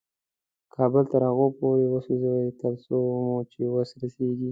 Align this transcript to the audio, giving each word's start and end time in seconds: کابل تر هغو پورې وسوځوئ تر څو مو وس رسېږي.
کابل 0.75 1.03
تر 1.11 1.21
هغو 1.29 1.47
پورې 1.57 1.85
وسوځوئ 1.89 2.47
تر 2.61 2.73
څو 2.85 2.95
مو 3.25 3.67
وس 3.75 3.89
رسېږي. 4.01 4.49